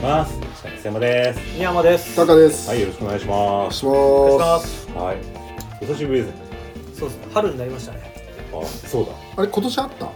[0.00, 0.40] ます。
[0.54, 1.40] 石川山です。
[1.54, 2.16] 宮山です。
[2.16, 2.68] タカです。
[2.70, 3.86] はい、よろしくお願いしおます。
[3.86, 4.46] お願いしま。
[4.46, 4.88] ますす。
[4.92, 5.16] はい。
[5.82, 6.42] お久しぶりですね。
[6.98, 7.26] そうですね。
[7.34, 8.14] 春になりましたね。
[8.50, 9.12] あ、そうだ。
[9.36, 10.06] あれ今年あった？
[10.06, 10.12] 今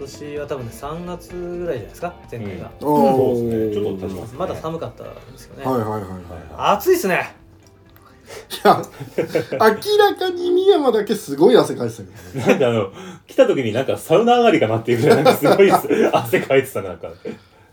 [0.00, 2.14] 年は多分ね3月ぐらいじゃないですか。
[2.30, 2.70] 前回が。
[2.80, 3.74] おそうですね。
[3.74, 4.38] ちょっと経ちますね。
[4.38, 5.64] まだ寒かったんですよね。
[5.64, 6.10] はいはいはいはい。
[6.10, 7.36] はい暑いですね。
[8.50, 8.82] いや
[9.52, 9.58] 明
[9.98, 12.08] らかに宮山だけすごい汗かいてたけ
[12.38, 12.46] どね。
[12.46, 12.92] なんかあの、
[13.26, 17.08] 来た時になんかサウナ上がりかなっていうぐらいなんかすごい汗かいてたねなんか。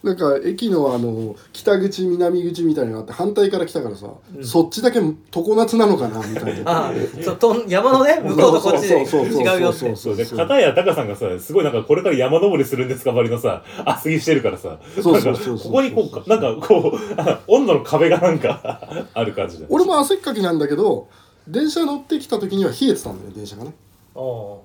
[0.04, 4.08] なんか駅のあの北口南口みたいなのがあって反対から来たからさ、
[4.42, 5.00] そっちだけ
[5.32, 6.72] 常夏なのかなみたいな。
[6.72, 9.96] ああ、そうとん山のね向こうとこっちでそうそうそうそう違うよって。
[9.96, 19.68] そうで、片やタカさんがさ、すごいなんかこれから山登りするんですかばりのさ、厚着してるからさ、そうなんかそうそうそうここにこう、なんかこう、あ温度の壁がなんか ある感じで。
[19.70, 21.08] 俺も汗っかきなんだけど、
[21.48, 23.74] 電車乗ってきた時には冷えてたんだよ電車がね。
[24.16, 24.64] おお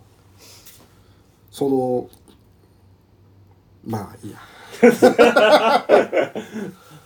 [1.53, 2.09] その
[3.87, 4.39] まあいいや。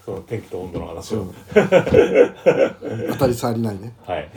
[0.05, 1.33] その天気と温度の話を。
[1.55, 3.93] 当たり障りないね。
[4.05, 4.29] はい。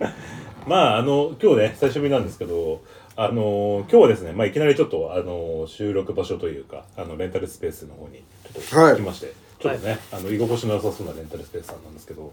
[0.66, 2.80] まあ、あの、今日ね、久しぶりなんですけど、
[3.14, 12.32] あの、今日はですね、まあ、いきなりちょっと、あの、収録場所というか、あの、レンタルスペースの方に、ちょっとはい来まして、ちょっとね、あの、居心地の良さそうなレンタルスペースさんなんですけど、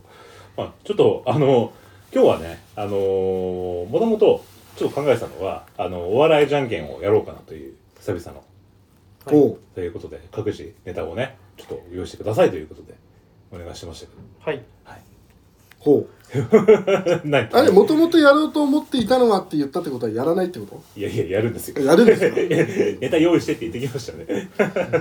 [0.58, 1.72] まあ、ちょっと、あの、
[2.14, 4.44] 今日はね、あの、もともと、
[4.76, 8.44] ちょっと考えてたのは、あの、お笑いじゃんけんをやろうかなという、久々の、
[9.26, 12.94] はいということで、各自ネタをね、ちょっと用意してくださいということで、
[13.52, 14.14] お願いしてましたけ
[14.52, 14.64] はい。
[15.84, 16.08] ほう。
[16.34, 17.22] ど。
[17.26, 21.82] 何あれもともとやろうと思っていたのはって言ったってことはやらないってこいやいや、やるんですよと？。
[21.82, 22.36] やるんですか？
[23.02, 24.50] ネタ用意してって言ってきましたね。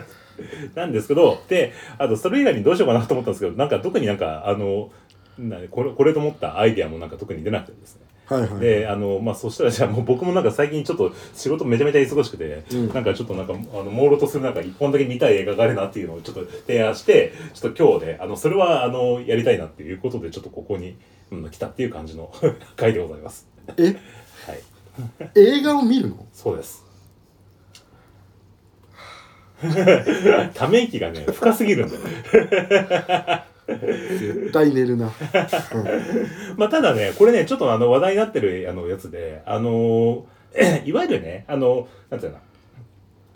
[0.74, 4.90] なんですけど、で、あと、それ以外にどうしようかなと思ったんですけど、なんか特になんか、あの、
[5.38, 8.02] なこれ、これと思ったアイディアもなんか特に出なくてですね。
[8.32, 8.60] はいはい。
[8.60, 20.96] で、あの、まあ、そしたらじゃあもう僕もなんか最近ちょっと仕事めちゃめちゃ忙しくて、うんなんかちょっとなんか、あの、朦朧とするなんか一本だけ見たい映画があるなっていうのをちょっと提案して、ちょっと今日で、あの、それはあの、やりたいなっていうことで、ちょっとここに、
[21.30, 22.32] うん、来たっていう感じの
[22.76, 23.46] 回でございます。
[23.76, 23.82] え？
[23.84, 23.96] はい。
[25.36, 26.26] 映画を見るの？
[26.32, 26.84] そうです。
[30.54, 33.51] ため息がね、深すぎるんだよね。
[33.66, 35.06] 絶対寝るな。
[35.06, 35.12] うん。
[36.56, 40.26] まあ、ただね、これね、ちょっとあの話題になってるあのやつで、あの
[40.84, 42.44] いわゆるね、あの、なんていうのか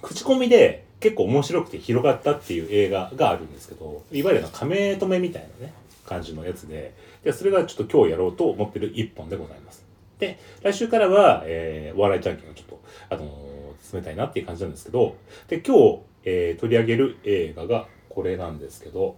[0.03, 5.73] な、口コミで結構面白くて広がったっていう映画があるんですけど、いわゆるの亀止めみたいなね、
[6.05, 6.95] 感じのやつで、
[7.25, 9.85] で、それがちょっと今日やろうと思ってる一本でございます。
[10.19, 13.47] で、来週からは、えー、お笑いじゃんけんをちょっと、あのー
[13.87, 15.17] 進めたいなっていう感じなんですけど、
[15.47, 19.17] で、今日、えー取り上げる映画がこれなんですけど、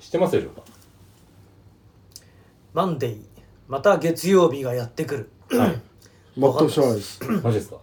[0.00, 0.62] 知ってますでしょうか？
[2.74, 3.18] マンデー。
[3.68, 5.30] また月曜日がやってくる。
[5.58, 5.80] はい。
[6.36, 7.20] 全く知らないです。
[7.42, 7.76] マジですか？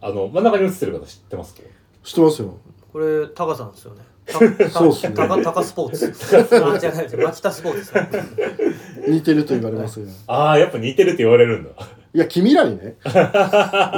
[0.00, 1.60] あの、真ん中に映ってる方知ってますか
[2.04, 2.56] 知ってますよ。
[2.92, 4.02] これタカさんですよね。
[4.26, 4.38] た
[4.70, 6.12] そうっすねタカタカスポーツ。
[6.34, 7.24] あ違う違う違う。
[7.26, 8.08] マキタスポーツですね。
[9.08, 10.06] 似てると言われますよ。
[10.26, 11.70] ああ、やっぱ似てるって言われるんだ。
[12.16, 12.96] いや君らにね。
[13.04, 13.12] マ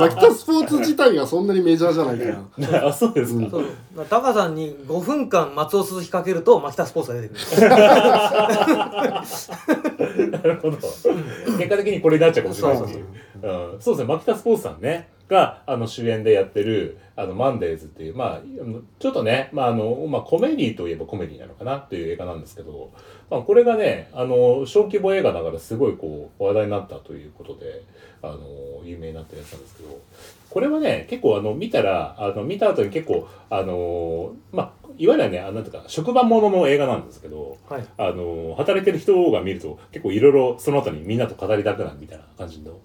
[0.09, 2.25] キタスポーツ自体がそんなにメジャーじゃないか
[2.69, 2.89] ら。
[2.89, 3.39] あ、そうですか。
[3.39, 3.65] うんそう
[4.11, 7.69] タカさんに5分間松尾鈴木かけるとマキタスポーツが出てくる。
[10.31, 10.77] なるほど。
[10.77, 12.99] 結果的にこれになっちゃうかもしれないし。
[13.41, 18.41] うん、そうですね、牧田スポーツさんね、が、あの、主演でやってる、あの、マンデーズっていう、まあ、
[18.99, 22.91] ちょっとね、まあ、あの、まあ、コメディといえばコメディなのかなっていう映画なんですけど、
[23.31, 27.83] まあ、これがね、あの、小規模映画だからすごいこう、話題になったということで、
[28.23, 28.39] あの、
[28.85, 30.01] 有名になったやつなんですけど、
[30.51, 37.87] これはね、結構あの、見たら、あの、見た後に結構、あの、まあ、いわゆるね、あのなんていうか、職場ものの映画なんですけど、はい。
[37.97, 42.79] あの、働いてる人が見ると結構いろいろその後にみんなと語りたくなるみたいな感じの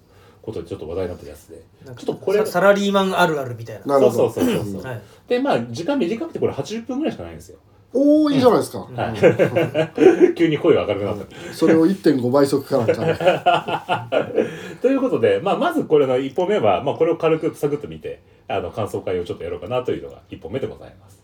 [0.43, 1.63] ことでちょっと話題になってるやつで。
[1.85, 3.81] ちょっとこれササラリーマンあるあるみたいな。
[3.81, 4.29] そうなるほど。
[4.29, 4.81] そうそうそう。
[4.81, 5.01] はい。
[5.27, 7.57] で、まあ時間短くてこれ80分ぐらいしかないんですよ。
[7.93, 8.79] おおいいじゃないですか。
[8.79, 10.33] はい。
[10.35, 11.53] 急に声が明るくなった。
[11.53, 14.45] それを1.5倍速かなんかで。
[14.81, 21.23] ということで、まあまずこれの一本目は、まあこれを軽くサクッと見て、あの、感想会をちょっとやろうかなというのが一本目でございます。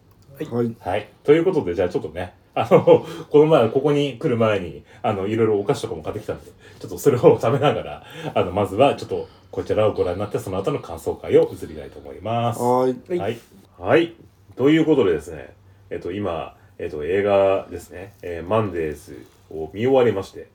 [0.54, 0.75] はい。
[0.80, 1.10] はい。
[1.24, 8.04] ということで、じゃあちょっとね、あの、この前、ここに来る前に、あの、いろいろお菓子とかも買ってきたんで、ちょっとそれを食べながら、
[8.34, 12.60] あの、まずはちょっと、こちらをご覧になって、その後の感想会を移りたいと思います。
[12.60, 13.19] はーい。
[13.19, 13.40] はいはい。
[13.80, 14.13] はい。
[14.56, 15.54] ということでですね、
[15.90, 20.48] えっと、今、えっと、映画ですね、えーマンデーズを見終わりまして、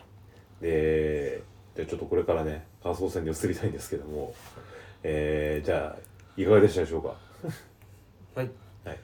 [0.60, 1.42] で、
[1.74, 4.34] でちょっとこれからね、感想戦に移りたいんですけども、
[5.02, 7.14] えー、じゃあ、いかがでしたでしょうか？
[8.36, 8.50] はい。
[8.84, 8.98] はい。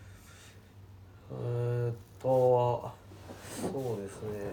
[1.32, 2.90] えーっと、
[3.60, 4.52] そうですね。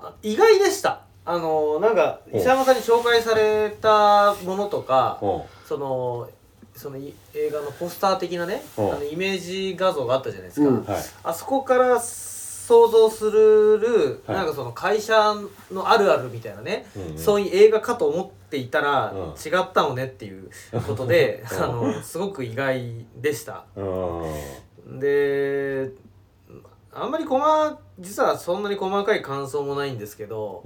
[0.00, 1.02] あ意外でした。
[1.26, 5.26] あの、なんか、お石山さんに紹介されたものとか、う。
[5.26, 6.28] んその、
[6.76, 8.84] そのい映画のポスター的なねあう。
[8.86, 11.02] んのイメージ画像があったじゃないですか、うんはい。
[11.22, 14.36] あそこから想像する、はい。
[14.36, 15.34] なんかその会社
[15.70, 17.18] のあるあるみたいなね、うんうん。
[17.18, 19.20] そういう映画かと思っていたら、うん。
[19.30, 20.50] 違ったのねっていう
[20.86, 21.56] ことでうん。
[21.62, 23.64] あのすごく意外でした。
[23.76, 25.00] うん。
[25.00, 25.06] で
[26.94, 30.64] あんまり細実はそんなに細かい感想もないんですけど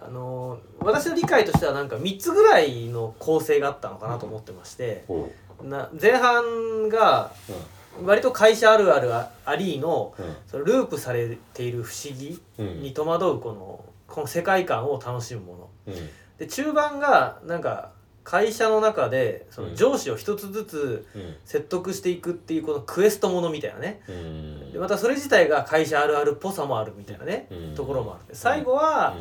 [0.00, 5.30] あの私の理解としてはなんか3つぐらいの構成があったのかなと思ってましてほ
[5.62, 10.36] な前半がう割と会社あるあるあありのうん。
[10.46, 12.82] そのループされている不思議うん。
[12.82, 15.94] に戸惑うこのこの世界観を楽しむもの。
[15.94, 16.10] うん。
[16.38, 17.90] で中盤がなんか
[18.24, 21.36] 会社の中でその上司を一つずつうん。
[21.44, 24.00] 説得していくっていうこのクエストものみたいなね。
[24.08, 24.72] うん。
[24.72, 27.74] でまたそれ自体が会社あるあるっぽさもあるみたいなねうん。
[27.74, 28.26] ところもある。
[28.26, 29.16] で最後は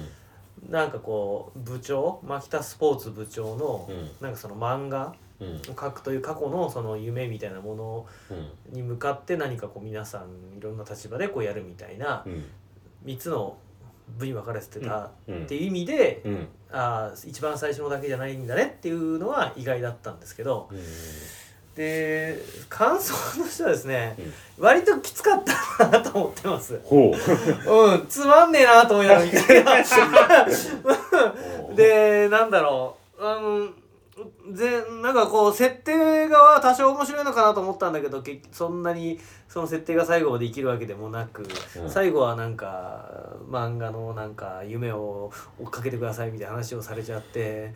[0.63, 0.71] うん。
[0.71, 4.09] なんかこう部長牧田スポーツ部長のうん。
[4.21, 5.47] なんかその漫画うん。
[5.55, 8.73] を描くという過去のその夢みたいなものうん。
[8.73, 12.45] に向かって何かこう皆さんいろんな立場でこうやるみたいなうん。
[13.05, 13.57] 3つの
[14.07, 15.43] 部に分かれてたうん。
[15.43, 16.47] っていう意味でうん。
[16.71, 20.79] あー一番最初のだけじゃないんだねっていうのは意外だったんですけどうん。
[21.75, 22.39] で
[22.69, 24.15] 感想としてはですね
[24.57, 24.63] うん。
[24.63, 25.43] 割ときつかっ
[25.77, 26.79] たなと思ってます。
[26.83, 27.15] ほう。
[27.93, 29.27] うん、つまんねえなと思いながら
[31.75, 33.25] でなんだろう。
[33.25, 33.67] あの
[34.53, 39.19] ぜなんかこう設定が多少面白いのかなと思ったんだけどけそんなに
[39.49, 41.43] その設定が最後まで生きるわけでもなく、
[41.77, 41.89] うん。
[41.89, 47.73] 最後はなんか漫画のなんか夢を追っかけてくださいみたいな話をされちゃって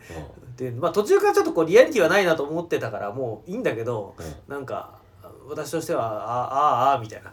[0.56, 4.52] で、まあ、途中からちょっとこうリアリティはないなと思ってたからもういいんだけどうん。
[4.52, 4.98] なんか
[5.48, 7.30] 私としてはああああみたいな。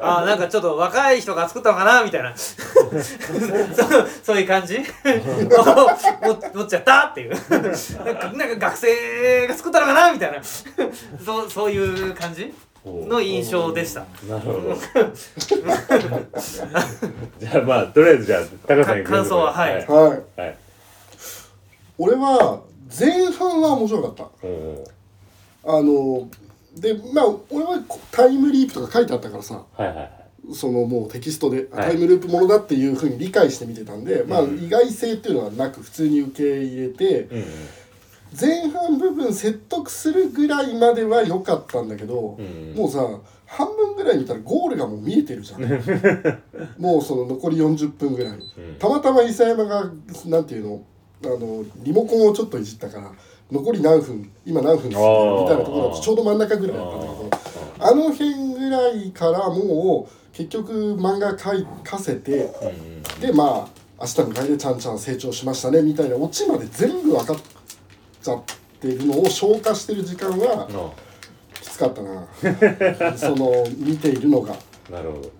[0.00, 2.32] あなんかちょっと若い人が作ったのかなみたいな。
[2.36, 2.54] そ
[4.24, 4.78] そういう感じ？
[4.80, 4.84] も
[6.54, 7.06] 持っちゃった？
[7.08, 7.30] っていう。
[7.30, 10.12] なんかなんか学生が作ったのかな？
[10.12, 10.38] みたいな。
[10.42, 12.54] そうそういう感じ？
[12.86, 14.00] の印象でした。
[14.26, 14.74] なるほど。
[17.38, 19.74] じゃあまあとりあえずじゃあ高さん感想ははい。
[19.86, 20.40] はい。
[20.40, 20.56] はい。
[21.98, 22.60] 俺は
[22.98, 24.22] 前半は面白かった。
[24.40, 24.84] ほ
[25.64, 26.28] あの
[26.76, 29.64] でまあ俺はタイムリープとか書いてあったからさ。
[29.78, 30.10] うはいはいはい。
[30.52, 31.90] そのもうテキストではい。
[31.90, 37.44] タイムループものだっていうふうに理解して見てたんで、まあうん意外性っていうのはなく普通に受け入れてうん
[38.40, 43.06] 前半部分説得するぐらいまでは良かったんだけど、うんもうさ
[43.46, 45.62] 半分ぐらい見たらゴールがもう見えてるじゃん。
[46.78, 48.32] もうその残り40分ぐらい。
[48.34, 48.40] うん。
[48.78, 49.90] たまたま伊佐山が
[50.26, 50.82] なんていうの
[51.24, 53.12] あのリモコンをちょっといじったから
[53.50, 57.30] 残り何分今何分ですみたいなところだとちょうど真ん中ぐらいだったんだけど
[57.80, 62.50] あの辺ぐらいからもう結局漫画描かせて
[63.20, 67.36] でまあ明日迎えでちゃんちゃん成長しましたねみたいなオチまで全部分かっ
[68.22, 68.42] ちゃっ
[68.80, 70.94] てるのを消化してる時間はの
[71.60, 72.26] きつかったな。
[73.16, 74.54] その見ているのが。
[74.90, 75.28] なるほど。
[75.28, 75.30] っ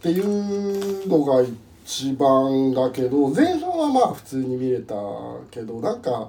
[0.00, 1.44] ていうのが
[1.84, 4.94] 一番だけど前半はまあ普通に見れた
[5.50, 6.28] けどなんか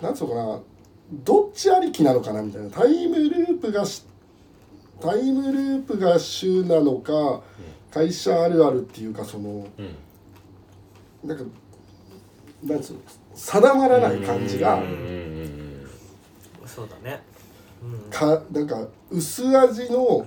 [0.00, 0.58] なんつうかな
[1.24, 4.04] どっちありきなのかなみたいなタイムループがし
[5.00, 7.42] タイムループが主なのか
[7.90, 11.44] 会社あるあるっていうかそのうんなんか
[12.64, 13.00] なんつうの
[13.34, 14.78] 定まらない感じが
[16.66, 17.22] そうだね
[17.82, 20.26] うんかなんか薄味の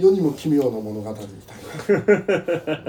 [0.00, 2.04] 世にも奇妙な物語みたいな。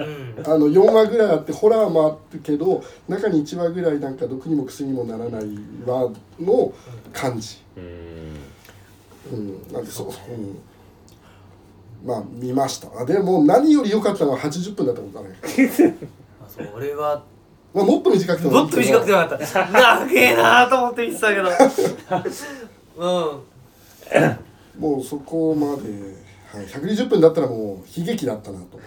[0.06, 6.74] う んあの4話ぐらいあってホラーもあるけど中に1話ぐらいなんか毒にも薬にもならない話の
[7.14, 9.38] 感じ、うん。
[9.38, 10.60] うん、なんでそう、うん、
[12.06, 12.88] まあ見ました。
[13.00, 15.36] あでも何より良かったのは80分だったことだね、
[16.42, 17.24] あそう俺は。
[17.74, 19.38] まあ、もっと短くてもいもっと短くてよかった。
[19.38, 21.50] 長えなと思って見てたけど。
[22.98, 24.80] うん。
[24.80, 26.16] もうそこまで、
[26.52, 28.80] はい、120分だったらもう悲劇だったなと。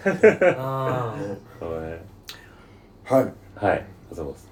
[0.59, 1.15] あ
[3.05, 3.21] はい。
[3.21, 4.51] はい、ありがとうございます。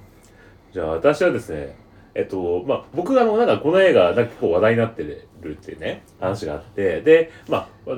[0.73, 1.75] じゃあ私はですね、
[2.15, 7.91] えっと、まあ僕あの、なんかこの映画、なんか結構話題になってるっていうね、話があって、で、まあ、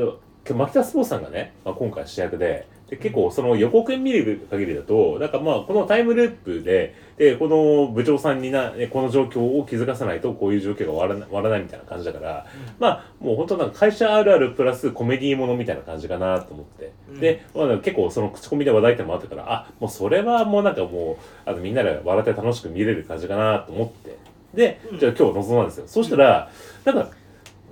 [0.53, 12.45] 牧田スポーツさんがね、まあ、今回主役で、で結構その予告編見る限りだと、なんかまあこのタイムループで、で、この部長さんにな、ねこの状況を気づかせないとこういう状況が終わらな終わらないみたいな感じだから、
[12.79, 17.19] まあもう本当なんか会社あるあるプラスコメディものみたいな感じかなと思って、うん。
[17.19, 24.17] で、まあ、結構その口コミで話題点もあったからあもうそれはもうなんかもうあのみんなで笑って楽しく見れる感じかなと思って。
[24.53, 24.99] で、うん。
[24.99, 25.85] じゃあ今日臨んだんですよ。
[25.87, 26.49] そしたら
[26.85, 27.11] なんか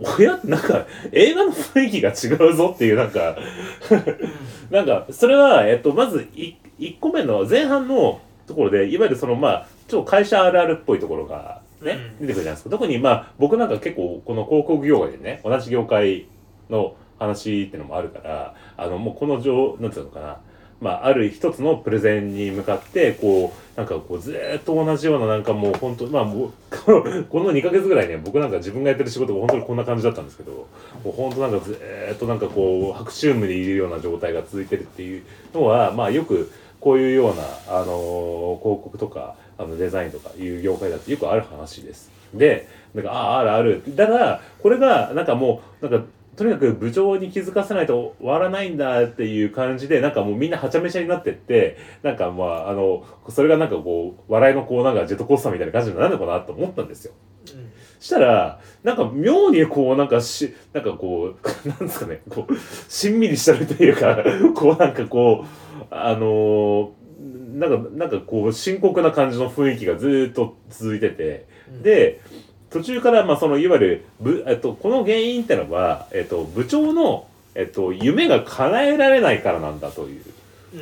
[0.04, 3.38] 親なんか映画の雰囲気が違うぞっていうなんか
[4.70, 12.28] なんかそれは、えっと、まずい1個目の前半のところでいわゆるそのまあちょっと会社あるあるっぽいところがね、うん。
[12.28, 12.70] 出てくるじゃないですか。
[12.70, 16.28] 特にまあ僕なんか結構この広告業界でね同じ業界
[16.70, 20.40] の話っていうのもあるからあのもうこの状なんていうのかな
[20.82, 26.92] まあ、ある一つのプレゼンに向かってこうなんかこうずーっと同じようななんかもう本当まあもうこ
[27.40, 30.68] の2ヶ月ぐらいね僕なんか自分がやってる仕事が本当にこんな感じだったんですけども
[31.06, 35.24] う本当なんかずーっとなんかこう白昼夢でいるような状態が続いてるっていう
[35.54, 42.10] のはまあよくこういうような、あの広告とかあのデザインとかいう業界だってよくある話です。
[42.34, 57.14] でなんかあああるあるだからこれがなんかもうなんかとにかく部長に気づかせないと終わらないんだっていう感じでなんかもうみんなはちゃめちゃになってってなんかまああのそれがなんかこう笑いのこうなんかジェットコースターみたいな感じになるのかなと思ったんですよ。
[57.54, 57.72] うん
[58.02, 62.54] したら、なんか妙にこう、なんかし、なんかこう、なんですかね、こう、
[62.92, 64.18] しんみりしたるというか、
[64.56, 66.94] こうなんかこう、あの
[67.54, 72.20] なんか、なんかこう、深刻な感じの雰囲気がずっと続いてて、うんで、
[72.72, 80.24] 途中から、まあ、その、いわゆる、ぶ、えっと、この原因ってのは、えっと、部長の、えっと、夢が叶えられないからなんだという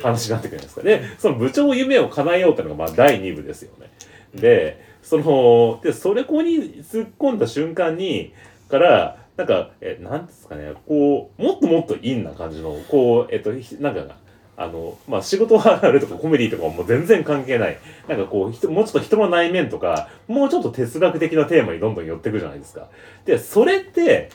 [0.00, 0.82] 話になってくるんですか。
[0.82, 3.90] で、その部長の夢を叶えようっていうのが、まあ、第2部ですよね。
[4.34, 8.32] で、その、で、それこに突っ込んだ瞬間に、
[8.68, 14.14] から、なんか、え、なんですかね、こう、もっともっと陰な感じの、こう、えっと、ひなんか、
[14.60, 17.78] あの、まあ、仕事はあるとかコメディとかも全然関係ない。
[18.06, 22.88] なんかこう、もうちょっと人の内面とか、もうちょっと哲学的なテーマにどんどん寄ってくじゃないですか。
[23.24, 24.28] で、それって、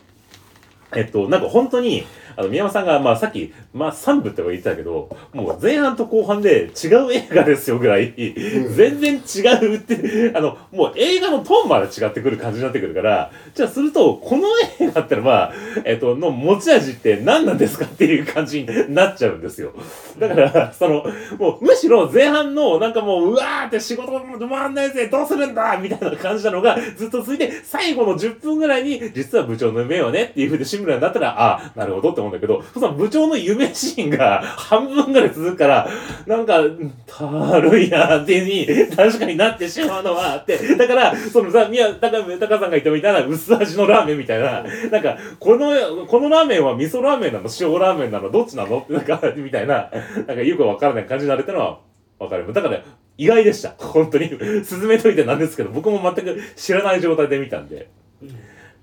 [0.96, 14.48] えっと、なんか本当に、あの、宮山さんが、まあさっき、まあ3部って言ってたけど、もう前半と後半で違う映画ですよぐらい、全然違うって、あの、もう映画のトーンまで違ってくる感じになってくるから、じゃあすると、この
[14.80, 19.74] 映画ってのは、えっと、の持ち味って何なんですかっていう感じになっちゃうんですよ。
[20.20, 21.06] だから、その、
[21.38, 35.90] もうむしろ前半のなんかもう、うわーって仕事も回んないぜ、どうするんだみたいな感じなのがずっと続いて、最後の10分ぐらいに、実は部長の夢はねっていう風でシンプルになったら、ああ、なるほどって思うんだけど、その部長の夢シーンが半分ぐらい続くから、
[36.28, 51.80] なんか、うんたるいなってに確かになってしまうのはあって、だから、そのさ、宮、高高さんが言ったみたいな薄味のラーメンみたいな、なんか、この、このラーメンは味噌ラーメンなの塩ラーメンなのどっちなのってなんか、みたいな、なんかよくわからない感じになれたのは
[52.20, 52.52] わかる。
[52.52, 52.82] だから、
[53.18, 53.74] 意外でした。
[53.78, 54.30] 本当に。
[54.66, 57.90] 進めといてなんですけど、僕も全く知らない状態で見たんで。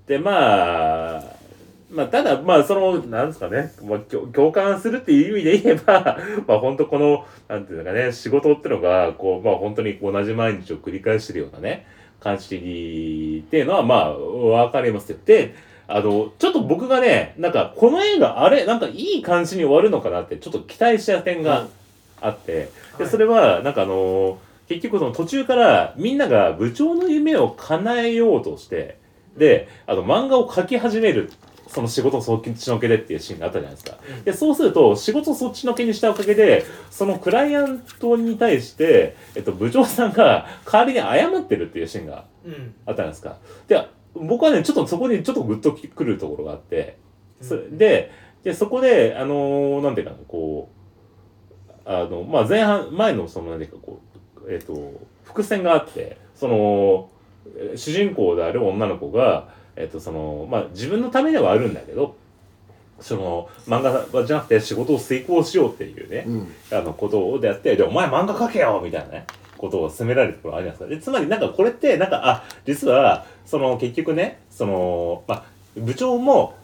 [0.07, 1.23] で、まあ、
[1.93, 11.85] まあ、ただ、まあ、その、なんですかね、まあ、共共感するっていう意味で言えば、 まあ、本当この、なんていうのかね、仕事ってのが、こう、まあ、本当に同じ毎日を繰り返してるようなね、
[12.19, 15.19] 感じっていうのは、まあ、わかりますよ。
[15.23, 15.53] で、
[15.87, 21.67] あの、ちょっと僕がね、なんか、この映画、あれ、なんかいい感じに終わるのかなって、ちょっと期待した点が
[22.21, 28.97] あって、で、はいそれは、なんかあの結局その途中からみんなが部長の夢を叶えようとして、
[29.37, 31.31] で、あの、漫画を描き始める。
[31.73, 33.97] その仕事そっちのけでっていうシーンがあったじゃないですか。
[34.07, 43.37] うんで、そうすると、仕事そっちのけにしたおかげで、そのクライアントに対して、えっと、部長さんが代わりに謝ってるっていうシーンがうんあったじゃないですか。
[43.67, 46.97] で、僕はね、ちょっとそこにちょっとグッとくるところがあって、
[47.41, 48.11] そで、
[48.43, 54.01] で、そこで、あのーなんていうかな、こう、あの、まあ、前半、前のその、なんていうか、こ
[54.45, 57.09] う、えっ、と、伏線があって、その、
[57.57, 62.15] えー主人公である女の子が、えっ、と、その、まあ、自分のためではあるんだけど、
[62.99, 69.25] その、漫画じゃなくて仕事を遂行しようっていうね、うんあの、ことをでやって、で、お前漫画描けよみたいなね、
[69.57, 71.11] ことを責められるところあるじゃないですか。
[71.11, 75.43] で、つまりなんかこれって、なんか、あ、実は、その、結局ね、その、まあ、
[75.75, 76.55] 部長も、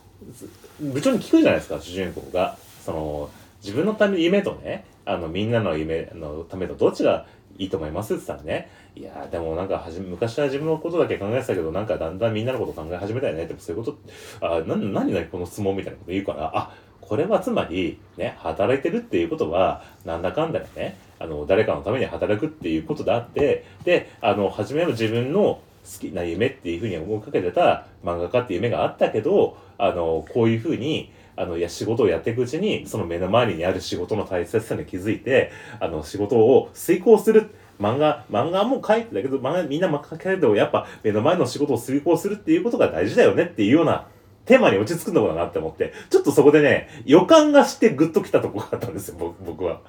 [0.80, 2.58] 部長に聞くじゃないですか、主人公が。
[2.86, 3.30] その、
[3.63, 7.25] 自分のため、夢とね、あの、みんなの夢のためとどっちが
[7.60, 13.46] いいと思いますって言ったらね、いやでもなんかはじ、昔は自分のことだけ考えてたけど、なんかだんだんみんなのこと考え始めたよね。
[13.46, 13.98] でもそういうこと、
[14.42, 25.62] あ、な、何何この質問みたいなこと言うから、あ、これはつまり、ね、働いてるっていうことは、なんだかんだでね、あの、誰かのために働くっていうことであって、で、あの、初めは自分の好
[26.00, 37.51] きな夢っていうふうに思いかけてた漫画家っていう夢があったけど、あの、こういうふうに、あの、いや、仕事をやっていくうちに、その目の前にある仕事の大切さに気づいて、あの、仕事を遂行する。
[37.79, 44.08] 漫画、漫画も書いてたけど、漫画みんな書けるけど、やっぱ目の前の仕事を遂行するっていうことが大事だよねっていうような
[44.43, 49.79] テーマに落ち着くのかなって思って、ちょっとそこでね、予感がしてグッときたとこがあったんですよ、僕僕は。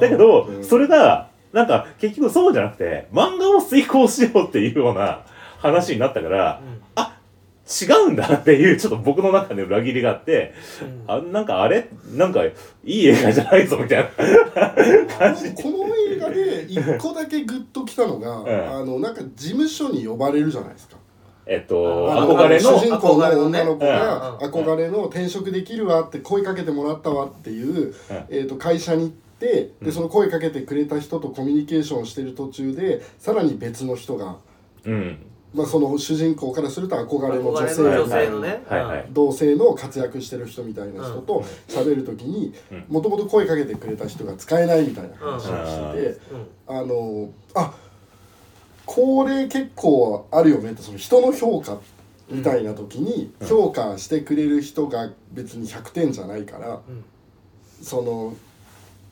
[0.00, 5.24] だけど、うんそれが、なんか結局そうじゃなくて、漫画を遂行しようっていうような
[5.58, 6.62] 話になったから、
[7.64, 10.52] 違うんだっていうちょっと僕の中で裏切りがあって、
[10.82, 11.04] うん。
[11.06, 11.88] あなんかあれ？
[12.14, 12.52] なんかい
[12.84, 14.10] い映画じゃないぞみたいな。
[14.10, 14.16] こ
[15.70, 18.80] の映画で一個だけグッときたのが、ん。
[18.80, 20.96] あのなんか事務所に呼ばれるじゃないですか。
[21.46, 22.78] えっとあの憧れの？
[22.78, 27.94] 主人公の女の子憧れがのね憧れの転職できるわって声かけてもらったわっていう、
[28.28, 34.36] えー、と会社に行ってでその声かけてくれた人とコミュニケーションしてる途中でさらに別の人が、
[34.84, 37.82] うんまあ、その主人公からすると憧れの女性。
[37.82, 38.62] の女性のね。
[38.66, 39.06] はいはい。
[39.10, 42.84] 同性の活躍してる人みたいな人と喋る時にうん。
[42.88, 46.20] もともと声かけてくれた人が使えないみたいな話をしてて。
[46.68, 46.78] うん。
[46.78, 47.74] あのあ
[48.86, 51.78] これ結構あるよねってその人の評価
[52.30, 57.04] みたいな時に評価してくれる人が別に100点じゃないから、うん。
[57.82, 58.34] その、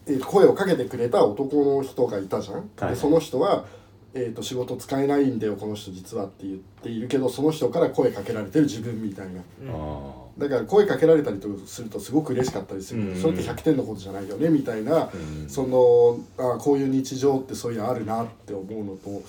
[0.06, 2.70] えー声をかけてくれた男の人がいたじゃん。
[2.78, 2.90] はい。
[2.90, 3.66] でその人は
[4.12, 9.40] えー、と仕事使えないんだよこの人実はって言っているけどその人から声かけられてる自分みたいな。
[9.62, 9.70] うん。
[9.70, 13.20] あだから声かけられたりとするとすごく嬉しかったりするけど、うん。
[13.20, 15.48] それって100点のことじゃないよねみたいな、ーうん。
[15.48, 19.22] そのあこういう日常ってそういうのあるなって思うのと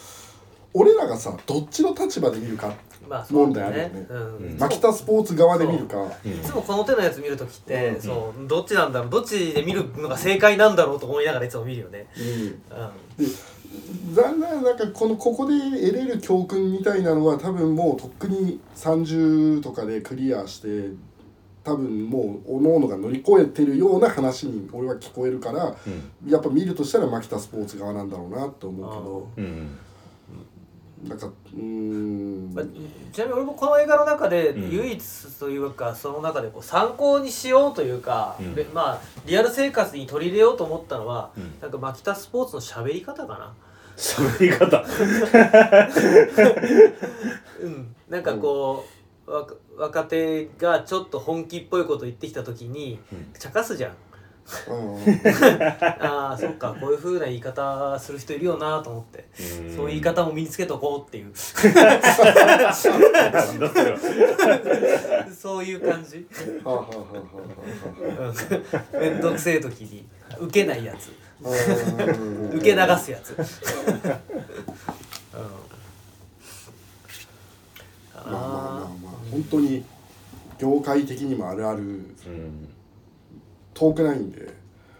[0.73, 2.73] 俺らがさどっちの立場で見るか
[3.07, 4.05] まあそうだ問題あるよね。
[4.09, 4.57] うんうん。
[4.57, 5.97] マキタスポーツ側で見るか。
[5.97, 6.27] う。
[6.27, 8.01] んいつもこの手のやつ見るときって、うん。
[8.01, 12.07] そうどっちなんだろうどっちで見るのが正解なんだろうと思いながらいつも見るよね。
[12.17, 12.23] うん。
[12.23, 13.25] うん。
[13.25, 13.25] で
[14.13, 20.89] 残念なんかこのここで得れる教訓みたいなのは多分もうとっくに30とかでクリアして
[21.63, 25.75] 多分もう各々が乗り越えてるような話に俺は聞こえるから
[26.23, 26.29] うん。
[26.29, 29.35] やっぱ見るとしたらマキタスポーツ側なんだろうなって思う。
[29.35, 29.77] けうん。
[31.05, 32.51] どなんかうーん。
[32.53, 32.65] まあ
[33.13, 34.71] ちなみに俺もこの映画の中でうん。
[34.71, 35.03] 唯一
[35.39, 38.55] というか、その中でこう参考にしようというか、うん。
[38.55, 41.53] でまあリアル生活に取り入れようと思ったのは、うん。
[41.61, 43.53] なんかマキタスポーツの喋り方かな。
[44.01, 44.83] 喋り方。
[47.61, 48.87] うん、なんかこ
[49.27, 53.31] う、わか若手がちょっと本気っぽいこと言ってきた時にうん。
[53.37, 53.91] 茶化すじゃん。
[54.67, 54.97] うん。
[56.03, 59.75] ああそっかこういう風な言い方する人いるよなと思って、うん。
[59.75, 61.31] そういう言い方も身につけとこうっていう。
[65.31, 66.27] そういう感じ。
[66.63, 66.93] はあはあは
[68.19, 68.33] あは
[68.95, 69.01] うん。
[69.01, 70.07] めんどくせえ時に
[70.39, 71.11] 受けないやつ
[71.43, 73.45] 受け流すやつ、うん、
[78.25, 79.11] まあまあまあまあ。
[79.31, 79.83] 本当に
[80.59, 81.81] 業界的にもあるある。
[81.81, 82.67] うん
[83.73, 84.41] 遠くないんで。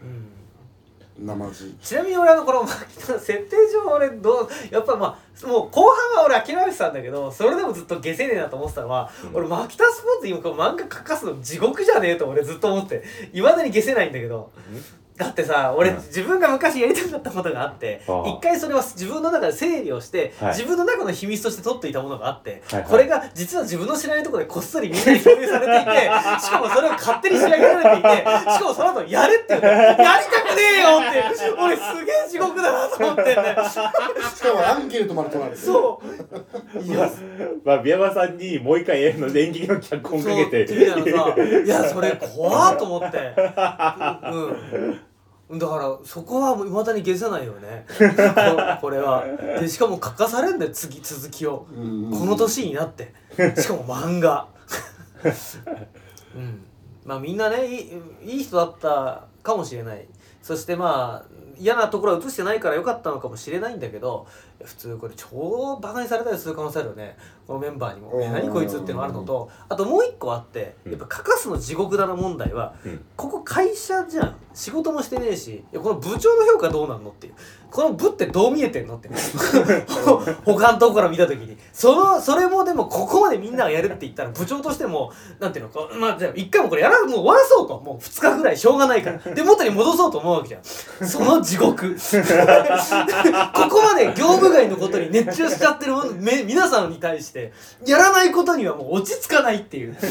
[0.01, 1.25] うん。
[1.25, 5.83] なまじちなみに俺あのこの設定上俺どうやっぱまあもう後
[6.15, 9.35] 半は俺諦めてたんだけどそれでもずっと下せねえなと思ってたのは、うん。
[9.35, 14.51] 俺マキタスポーツ今こう漫画描かすの地獄じゃねえと俺ずっと思っていまだに下せないんだけど
[15.21, 15.95] だってさ俺、うん。
[15.97, 18.27] 自分が昔やりたかったことがあってああ。
[18.27, 20.49] 一回それは自分の中で整理をして、はい。
[20.53, 22.89] 自分の中の秘密として取っていたものがあって、はいはい。
[22.89, 26.09] これが実は自分の知らないところでこっそりみんなに共有されていて
[26.41, 33.63] しかもそれを勝手に仕上げられていてしかもその後やれって言うのやりたくねえよって俺すげえ地獄だなと思ってんだよ。
[33.69, 36.01] しかもアンケートまで取られてそ
[36.75, 36.79] う。
[36.79, 37.09] いや
[37.63, 39.19] まあ、宮山さんにもう一回演
[39.51, 40.67] 劇の脚本かけて。
[40.67, 43.17] そうみたいなさいやそれ怖っと思って。
[44.31, 44.37] う
[44.89, 45.10] ん
[45.53, 47.85] だからそこはもういまだに消せないよね。
[47.87, 47.95] こ
[48.87, 49.25] これは。
[49.59, 51.65] でしかも書かされんだよ次続きを。
[51.75, 52.09] うん。
[52.09, 53.13] この年になって。
[53.57, 54.47] しかも漫画。
[56.35, 56.63] うん。
[57.05, 60.07] まあみんなねいいいい人だったかもしれない。
[60.41, 64.27] そしてまあ嫌なところは映してないから良かったのかもしれないんだけど
[64.65, 67.17] 普通これ超バカにされたりする可能性あるよね。
[67.47, 68.23] このメンバーにも「うん。
[68.23, 69.49] え何こいつ」っていうのがあるのと。
[69.67, 73.05] あともう一個あってやっぱ書かすの地獄だな問題はうん。
[73.15, 74.35] ここ会社じゃん。
[74.53, 77.33] 仕事もしてねえしこの部長の評価どうなんのっていう。
[77.69, 79.09] この部ってどう見えてんのって。
[80.43, 81.57] 他のとこから見た時に。
[81.71, 89.33] そのそれもでもここまでみんながやるって言ったら部長としてもなんていうのかまあじゃあ一回もこれやらもう終わらそうともう2日ぐらいしょうがないから。
[89.33, 91.07] で元に戻そうと思うわけじゃん。
[91.07, 91.95] その地獄。
[91.95, 97.51] ここまで業務外のことに熱中しちゃってるものめ皆さんに対して
[97.85, 100.07] やらないことにはもう落ち着かないっていう、うで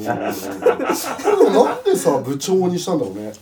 [0.00, 3.32] もなんでさ部長にしたんだろうね。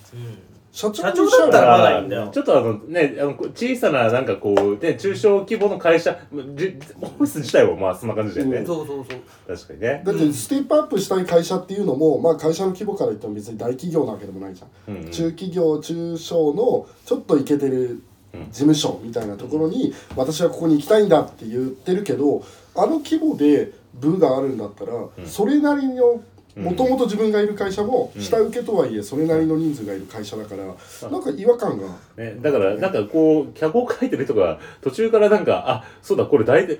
[0.73, 2.29] 社長に社長だったらまだいいんだよ。
[2.33, 6.19] ちょっとあのねあの小さななんかこうね中小規模の会社
[6.55, 8.67] じオフィス自体はまあそんな感じだよね、うん。
[8.67, 9.57] そうそうそう。
[9.57, 10.03] 確かにね。
[10.05, 15.11] だってステップアップしたい会社っていうのも、まあ、会社の規模から言っても別に大企業なわけでもないじゃん、うんうん。
[15.11, 18.03] 中企業中小のちょっとイケてる
[18.51, 24.93] 事務所みたいなところに、私はここに行きたいんだって言ってるけどあの規模で部があるんだったら、
[25.27, 26.25] それなりのうん
[26.57, 28.23] もともと自分がいる会社もうん。
[28.23, 30.65] 下請けとはいえそれなりの人数がいる会社だから
[31.11, 31.89] なんか違和感が。
[32.17, 36.65] ね、だから、なんかこう、脚本書いてる人が、途中からなんか、あ、そうだ、これ大、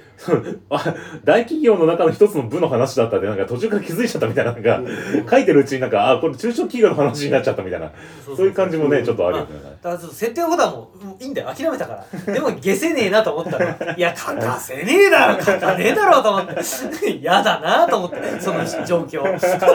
[0.69, 4.83] あ大企業の中の一つの部の話だったって、なんか途中から気づいちゃったみたいな、なんか、
[5.31, 7.91] 書いてるうちになんか、あ、これ中小企業の話になっちゃったみたいな、
[8.25, 9.49] そういう感じもね、ちょっとあるよね。
[9.83, 12.33] だからちょっと設定のことはもうもういいんだよ諦めたから。
[12.33, 17.11] でも消せねえなと思ったら いや書かせねえだろ書かねえだろうと思って。
[17.21, 19.23] 嫌だなと思ってその状況。
[19.23, 19.73] うんなん。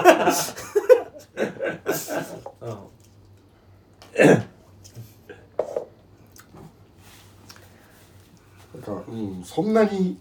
[8.81, 10.17] か、うん、そんなに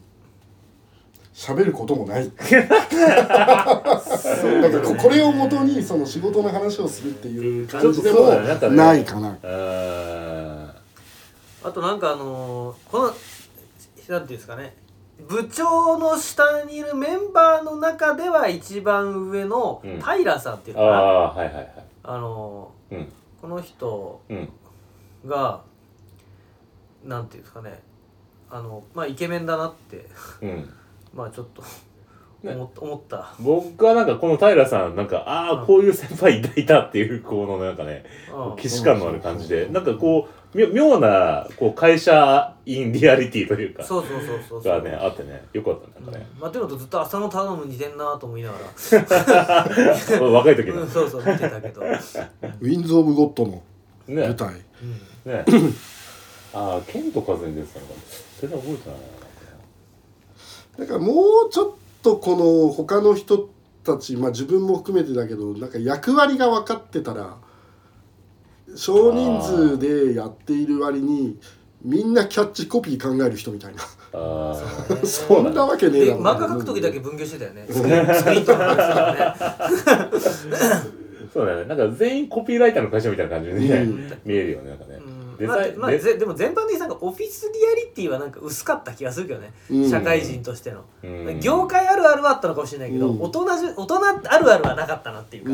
[1.35, 2.31] 喋ることもない。
[2.51, 3.93] なん
[4.73, 8.21] かここれをもとにその仕事の話をするっていう感じでも
[8.71, 9.37] ないかな。
[9.43, 10.71] あー。
[11.69, 13.21] あとなんかあのーこのなんて
[14.09, 14.75] いうんですかね
[15.19, 20.01] 部長の下にいるメンバーの中では一番上のうん。
[20.01, 21.73] 平さんっていうあのかな、ー、はいはいはい。
[22.05, 22.99] あのうん。
[22.99, 23.07] ー
[23.41, 24.49] この人うん。
[25.27, 25.63] が
[27.05, 27.81] なんていうんですかね。
[28.51, 30.07] あのまあイケメンだなって。
[30.43, 30.71] うん。
[31.15, 31.63] まあちょっと
[32.43, 32.55] ね。
[32.55, 38.57] 思,、思った、僕はなんかこの平さん、なんか、ああ、うんこういう先輩いたいたっていう、このなんかね、うん。
[38.57, 46.27] 既視感のある感じで、なんかこう、み妙な、こう、会社インリアリティというか、そうそうそうそうそうがね、あってね、よかった、なんかね。
[46.39, 48.65] まあっていうのとずっと浅野頼む似てんなと思いながら、
[50.31, 50.89] 若い時のうん、。
[50.89, 53.63] そうそう見てたけど、うん、ウィンズ・オブ・ゴッドの
[54.09, 54.37] ね舞。
[54.37, 54.55] 台。
[55.25, 55.45] ね。
[56.55, 58.01] ああ、ケント風に出てたのかな。
[58.41, 59.17] 全然覚えてないな。
[60.79, 61.13] だからも
[61.49, 61.71] うちょっ
[62.03, 63.49] とこの他の人
[63.83, 67.37] たち、まあ、自分も含めてだけどなんか役割が分かってたら
[68.77, 71.39] 少人数でやっている割に
[71.83, 73.83] みんなキャッチコピー考える人みたいな。
[74.13, 74.57] ああ、
[75.07, 77.67] そんなわけねえでだろ漫画描く時だけ分業してたよね。
[77.71, 79.37] スクリーンとか
[81.33, 81.65] そうだね。
[81.65, 84.13] なんか全員コピーライターの会社みたいな感じでね、うん。
[84.25, 85.01] 見えるよね、なんかね。
[85.07, 89.91] うんデまあまあ、ザインでぜでも全般的になんかオフィスリアリティはなんか薄かった気がするけどね、うん。
[89.91, 91.41] 社会人としての、うん。
[91.41, 93.23] 業界あるあるはあったのかもしれないけど、うん。
[93.23, 95.51] 大人じゅ大人あるあるはなかったなっていうか、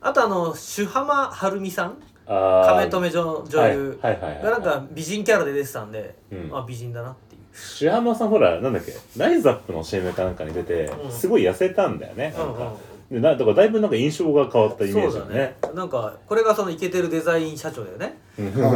[0.00, 1.96] あとあの朱浜晴美さん。
[2.26, 3.98] 亀止め女女優。
[4.02, 4.10] が
[4.50, 6.50] なんか美人キャラで出てたんで、うん。
[6.50, 7.40] まあ美人だなっていう。
[7.56, 8.92] シ浜さんほらなんだっけ？
[9.16, 11.10] ライズアップの CM かなんかに出て、うん。
[11.10, 12.68] すごい痩せたんだよね、なんかうん。
[12.68, 15.56] うんでなだからだいぶなんか印象が変わったイメージだね。
[15.62, 15.74] そうだね。
[15.74, 18.18] なんかこれがそのイケてるデザイン社長だよね。
[18.38, 18.48] うん。
[18.64, 18.70] あ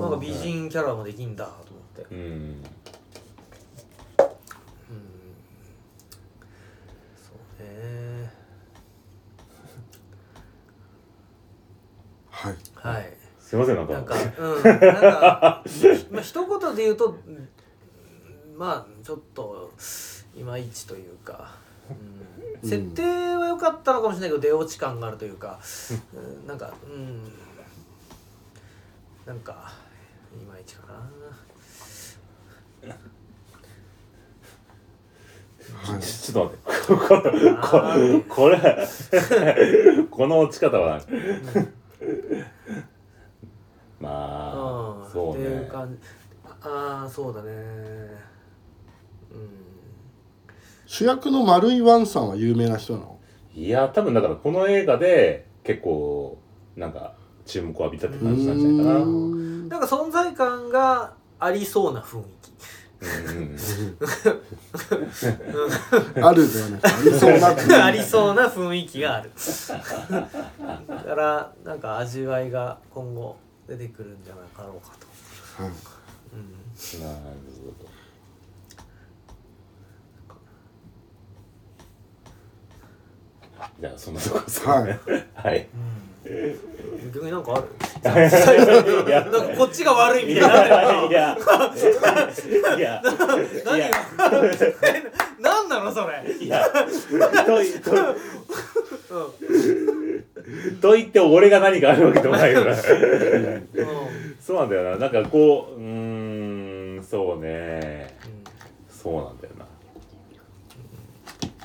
[0.00, 2.14] なんか美人キャラもできんだと思って。
[2.14, 2.62] うん。
[7.14, 8.32] そうね。
[12.30, 12.56] はい。
[12.74, 13.92] はいすいませんなんか。
[13.92, 14.62] なんかうん。
[14.62, 15.62] なんか
[16.10, 17.48] まあ一言で言うとうん
[18.56, 19.72] まあちょっと
[20.36, 21.50] いまいちというか、
[22.62, 23.21] うん、設定
[23.62, 25.60] かったのかもしれないけど出落ち感があるというか、
[26.14, 27.22] うん、なんかうん。
[29.24, 29.72] なんか
[30.34, 30.94] いまいちかな。
[35.74, 36.56] はいちょっと
[36.88, 38.28] 待って。
[38.28, 38.58] これ
[40.10, 41.00] この落ち方は
[44.00, 45.10] まあうん。
[45.10, 46.00] そうっていうね感じ。
[46.64, 47.52] ああそうだね。
[47.52, 49.48] うん。
[50.86, 53.20] 主役の丸井ワンさんは有名な人なの？
[53.54, 56.38] いや多分だからこの映画で結構
[56.76, 58.98] なんか注目を浴びたって感じなんじゃないかな。
[59.00, 62.52] なんか存在感がありそうな雰囲気。
[63.02, 63.56] うん
[66.24, 67.38] あるではなくてありそう
[67.68, 69.30] なありそうな雰囲気がある。
[70.88, 73.36] だからなんか味わいが今後
[73.68, 75.06] 出てくるんじゃなかろうかと、
[75.64, 75.72] はい。
[76.32, 77.18] うん、なる
[77.64, 77.92] ほど
[83.82, 84.96] じゃあそんなとこですかね。
[85.34, 85.66] はい。
[87.12, 87.66] 逆になんかある？
[89.08, 91.90] いやなんかこっちが悪いみたいになってる。
[91.90, 93.02] いやいや。
[93.64, 93.90] 何いや。
[93.90, 94.30] が
[95.40, 96.64] 何なのそれ、いや。
[97.44, 97.90] といと
[99.10, 99.18] う
[100.70, 102.76] んと言って俺が何かあるわけでもないからうん。
[104.40, 104.96] そうなんだよな。
[104.96, 108.16] なんかこううーんそうね。
[108.88, 109.66] そうなんだよな。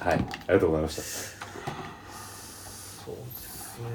[0.09, 0.17] はい。
[0.17, 1.01] ありがとうございました
[3.07, 3.87] そうですね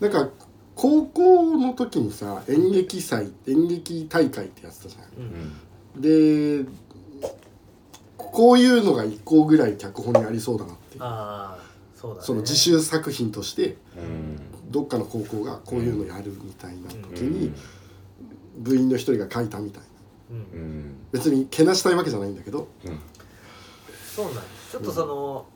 [0.00, 0.28] なんか
[0.74, 6.00] 高校の時にさ演劇祭演劇大会ってやってたじゃうん。
[6.00, 6.70] んで
[8.16, 11.62] こういうのが1個ぐらい脚本にありそうだなってああ
[11.94, 12.26] そうだね。
[12.26, 14.38] その自習作品としてうん。
[14.70, 17.40] どっかの高校がこういうのやるみたいな時うん。
[17.40, 17.54] に
[18.58, 19.82] 部員の一人が書いたみたい
[20.30, 20.96] うんうん。
[21.12, 22.68] 別にけなしたいわけじゃないんだけど
[24.14, 24.72] そうなんです。
[24.72, 25.46] ちょっとその、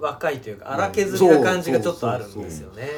[0.00, 2.82] 若いというか荒削りな感じがちょっとあるんですよね。
[2.82, 2.92] で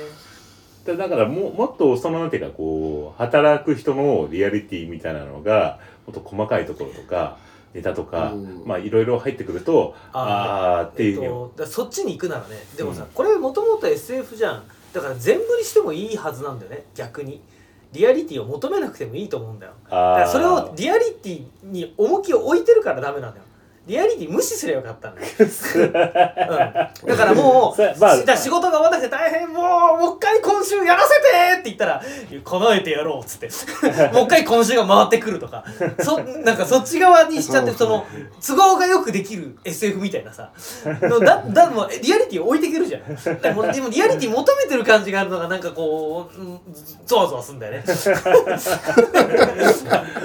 [0.85, 7.37] だからももっとそのなんていうかこう働く人のリアリティみたいなのがもっと細かいところとか
[7.75, 8.63] ネタとか、うん。
[8.67, 11.23] まあいろいろ入ってくるとああーっていう。
[11.23, 14.65] えっと、だそっちに行くならねでもさ、うんこれもともと SF じゃん。
[14.93, 17.41] だから全振りしてもいいはずなんだよね逆に。
[17.93, 19.73] リアリティを求めなくてもいいと思うんだよ。
[19.91, 23.45] だそれをリアリティに重きを置いてるからダメなんだよ
[23.91, 29.63] リアリティ無視すればよかったんだよ、 うん、だからもう、 まあ仕事が終わらなくて大変も
[29.97, 31.21] うもう一回今週やらせて
[31.55, 32.03] って言ったら
[32.45, 33.51] 叶えてやろうっつって。
[34.15, 35.65] もう一回今週が回ってくるとか。
[36.01, 38.07] そなんかそっち側にしちゃってその
[38.47, 40.51] 都合がよくできる SF みたいなさ。
[41.03, 43.41] のだだもうリアリティを置いていけるじゃん。
[43.41, 46.61] でもでもリアリティ求めてる感じがあるのがなんかこう、うん、
[47.05, 47.85] ゾワゾワすんだよね。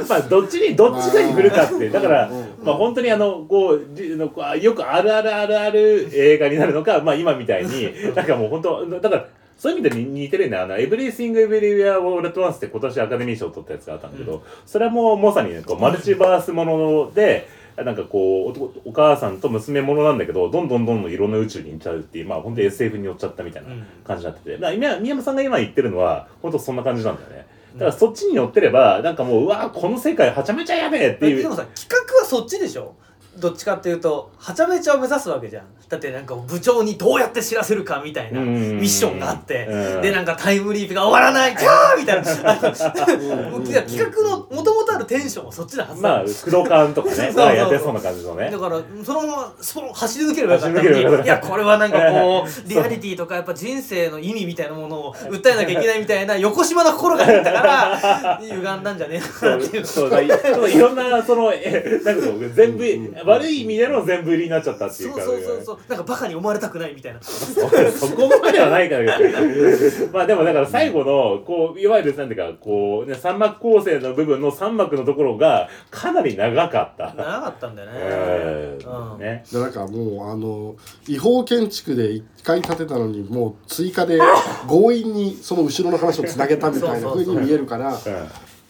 [0.08, 1.90] まあどっちにどっちかに振るかって。
[1.90, 2.46] だからうん。
[2.64, 9.26] まあ本当にあのこうじのこうあよくあるあるあるある映画になるのか まあ今みたいになんかもう本当だから
[9.58, 23.70] そういう意味で似てるねあの「エブリシング・エブリウェア・オール・アット・ワンス」って今年アカデミー賞を取ったやつがあったんだけど、それはもうまさにねこうマルチバースものでなんかこうおお母さんと娘ものなんだけどどんどんどんどんいろんな宇宙に行っちゃうっていうまあ本当に SF に寄っちゃったみたいな
[24.04, 27.46] 感じになってて、だから今宮山さんが今言ってるのは本当そんな感じなんだよね。
[27.76, 31.42] だからそっちに寄ってればなんかもううわこの世界はちゃめちゃやべえっていう。
[31.42, 32.94] でもさ企画はそっちでしょ？
[33.38, 35.66] どっちかっていうとはちゃめちゃを目指すわけじゃん。
[35.88, 38.78] だってなんか部長にどうやって知らせるかみたいなうん。
[38.78, 39.68] ミッションがあって。
[39.68, 40.02] うん。
[40.02, 42.26] でなんかタイムリープが終わらないキャーみたいな。
[43.86, 47.16] 企画のもともとあるテンションはそっちのはずまあなの工藤館とかね。
[47.16, 48.50] そうそうまあやってそうな感じのね。
[48.52, 59.84] だからそのままスポン走り抜ければよかったのにいやこれはなんかこうリアリティとかやっぱ人生の意味みたいなものを訴えなきゃいけないみたいな横島な心が入ったから 歪んだんじゃねえそかなっていう。
[59.84, 62.86] うそうそういろんなそのえなんか全部
[63.26, 67.20] 悪い意味での全部売りになっちゃったっていそううかそうそうそうなんかバカに思われたくないみたいな。
[67.22, 69.20] そこまではないから
[70.14, 77.14] まあでもだから最後のこういわゆるなんていうかこうね三幕構成の部分の三幕のところがかなり長かった。
[77.16, 77.94] 長かったんだよね。
[77.98, 78.92] えうん。
[78.92, 79.44] ーね。
[79.52, 80.76] でなんかもうあの
[81.08, 84.20] 違法建築で1回建てたのにもう追加で
[84.68, 88.00] 強引にその後ろの話をつなげたみたいな 風に見えるからうん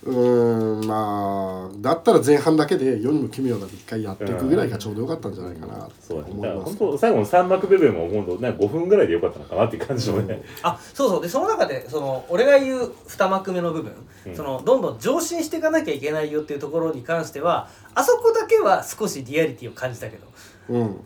[0.05, 6.15] うーんまあだったら前半だけで世にも奇妙なで1回やっていくぐらいがちょうどよかったんじゃないかなと。
[6.15, 6.75] 思いますだから本。
[6.77, 10.43] 当最後の三幕部分も本当ね5分ぐらいでよかったのかなっていう感じのね。
[10.61, 11.21] あそうそう。
[11.23, 13.93] でその中でその俺が言う2幕目の部分、
[14.27, 14.35] うん。
[14.35, 20.27] そのどんどん上進していかなきゃいけないよっていうところに関してはあそこだけは少しリアリティを感じたけど、
[20.69, 20.81] うん。
[20.81, 21.01] うん、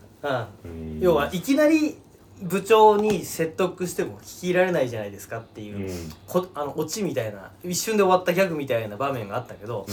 [0.64, 1.00] うん。
[1.00, 1.96] 要はいきなり
[2.42, 6.12] 部長に説得しても聞き入られないじゃないですかっていうう、ん。
[6.26, 9.86] こあのオチみたいな一瞬で終わったギャグみたいな場面があったけど、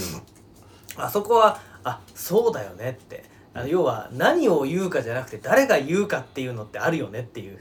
[0.96, 7.54] あそこはあそうだよねってあの要は何を言うかじゃなくて誰が言うかっていうのってあるよねっていう。
[7.54, 7.60] う ん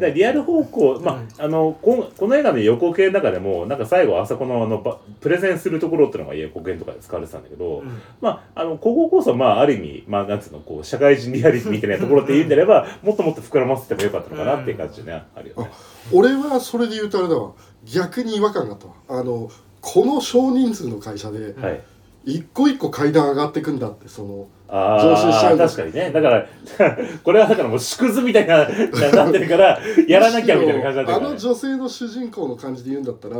[0.00, 1.28] だリアル方向、まあうん。
[1.38, 8.00] あのここの映画の予告編の中でもなんか最後あそこのあのばプレゼンするところっていうのが予告編とかで使われてたんだけど、うん。
[8.20, 15.70] まああのこここそまあある意味まあなんつうのこう社会人リアリティみたいなところっていうんであれば もっともっと膨らませてもよかったのかなっていう感じでね、あるよね。
[16.12, 17.52] 俺はそれで言うとあれだわ。
[17.84, 19.20] 逆に違和感があったわ。
[19.20, 19.48] あの
[19.80, 21.80] この少人数の会社ではい。
[22.24, 26.10] 一個一個階段上がっていくんだってそのあ上昇しちゃあうんだ確かにね。
[26.12, 26.46] だから
[27.24, 28.58] これはだからもう縮図みたいな
[29.12, 31.38] なってるからやらなきゃみたいな感じになってるから、あのね。
[31.38, 33.36] 女性の主人公の感じで言うんだったら、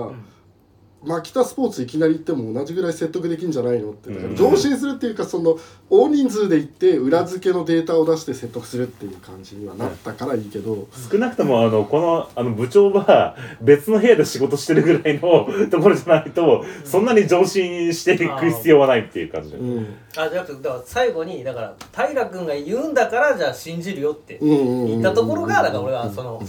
[1.02, 4.10] マキタスポーツいきなり行っても同じぐらい説得できんじゃないのって。
[4.10, 5.58] だからうん上進するっていうかその
[5.88, 19.52] 大人数で行って裏付けのデータを出して説得するっていう感じにはなったからいいけど、少なくともあのこのあの部長は別の部屋で仕事してるぐらいのところじゃないとそんなに上進していく必要はないっていう感じ。
[19.52, 19.94] で、うん。
[20.16, 26.42] あじゃなくてだから最後にだから平君が言うんだからじゃあ信じるよって言ったところがだから俺はその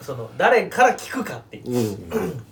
[0.00, 2.42] その誰から聞くかっていううん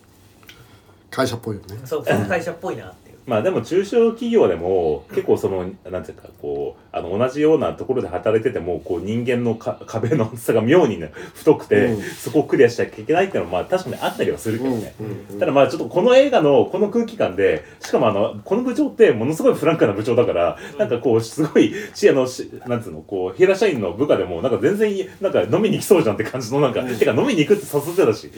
[1.10, 1.80] 会社っぽいよね。
[1.84, 3.18] そう会社っぽいなっていう。
[3.26, 12.02] まあでも中小企業でも結構そのなんていうかこうあの同じようなところで働いててもこう人間のか壁の厚さが妙にね太くて、うん。
[12.02, 15.38] そこをクリアしなきゃいけないっていうのはまあ確かにあったりはするけどね、うんうんうん。
[15.38, 28.30] ただまあちょっとこの映画のこの空気感でしかもあのこの部長ってものすごいフランクな部長だから、なんかこうすごいしあのしなんつうのこう平社員の部下でもなんか全然なんか飲みに行きそうじゃんって感じのなんか、てか飲みに行くって誘ってたし、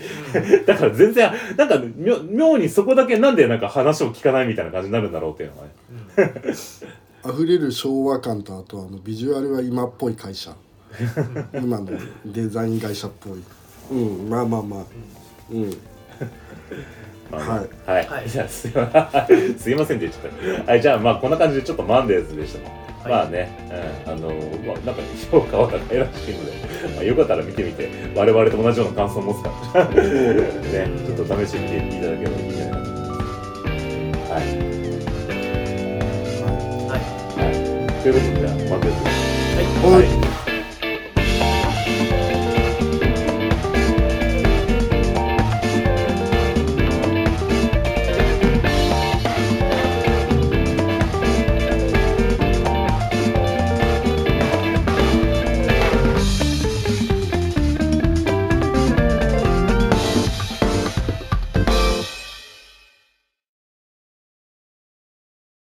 [0.67, 5.73] だから全然なんか妙妙にそこだけなんでなんか話を聞かないみたいな感じになるんだろうっていうのがね。
[7.25, 10.55] 溢れる昭和感とあとあのビジュアルは今っぽい会社。
[11.55, 11.91] 今の
[12.27, 13.43] デザイン会社っぽい。
[13.91, 14.85] うんまあまあまあ。
[15.51, 15.71] うん。
[17.31, 18.29] まあはいはい、はい。
[18.29, 20.73] じゃあ すいませんすいませんって言っちゃった。
[20.73, 22.59] はいじゃあまあこんな感じでちょっとマンデーズでした。
[22.59, 22.65] ね、
[23.05, 23.13] はい。
[23.13, 23.71] まあね、
[24.07, 24.29] うん、あの
[24.67, 26.53] まあなんか評価は高いらしいので、
[26.95, 29.51] まあ、よかったら見てみて我々と同じような感想を持つか。
[29.79, 33.09] ら ねちょっと試してみていただければいいんじゃないかと思い
[34.11, 34.33] ます。
[34.33, 34.72] はい
[38.03, 40.03] ということでじゃあはい。
[40.03, 40.22] はい